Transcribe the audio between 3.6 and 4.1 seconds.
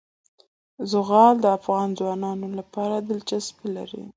لري.